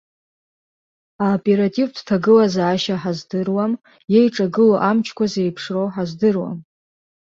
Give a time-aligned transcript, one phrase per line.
[1.25, 3.73] Аоперативтә ҭагылазаашьа ҳаздыруам,
[4.17, 6.59] еиҿагылоу амчқәа зеиԥшроу ҳаздыруам.